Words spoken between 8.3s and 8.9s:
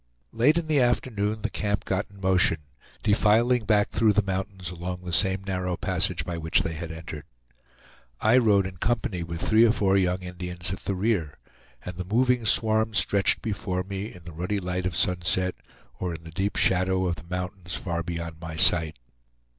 rode in